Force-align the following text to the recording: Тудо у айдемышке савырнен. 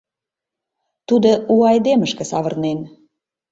Тудо 1.07 1.31
у 1.53 1.55
айдемышке 1.71 2.23
савырнен. 2.31 2.79